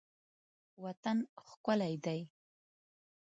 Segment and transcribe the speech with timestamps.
[0.83, 1.17] وطن
[1.47, 2.21] ښکلی دی.